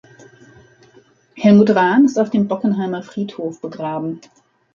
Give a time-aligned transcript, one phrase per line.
[1.35, 4.19] Helmut Rahn ist auf dem Bockenheimer Friedhof begraben.